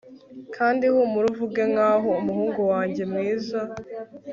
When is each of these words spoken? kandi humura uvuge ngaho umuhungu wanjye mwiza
kandi 0.55 0.83
humura 0.93 1.27
uvuge 1.33 1.61
ngaho 1.73 2.09
umuhungu 2.21 2.61
wanjye 2.71 3.03
mwiza 3.11 3.59